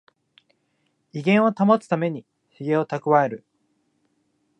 [1.13, 3.45] 威厳を保つためにヒゲをたくわえる